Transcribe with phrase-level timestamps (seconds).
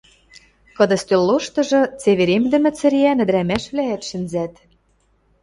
[0.75, 4.53] Кыды стӧл лоштыжы цеверемдӹмӹ цӹреӓн ӹдӹрӓмӓшвлӓӓт шӹнзӓт.